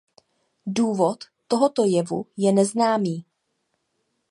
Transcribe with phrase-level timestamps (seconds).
[0.65, 3.25] Důvod tohoto jevu je neznámý.